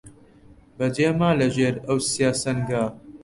بەجێ 0.77 1.09
ما 1.19 1.29
لە 1.39 1.47
ژێر 1.55 1.75
ئەو 1.85 1.97
سیا 2.11 2.31
سەنگا 2.41 2.85